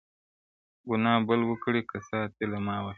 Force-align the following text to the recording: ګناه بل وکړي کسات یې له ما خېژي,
ګناه 0.89 1.19
بل 1.27 1.41
وکړي 1.49 1.81
کسات 1.91 2.31
یې 2.39 2.45
له 2.51 2.59
ما 2.65 2.75
خېژي, 2.83 2.89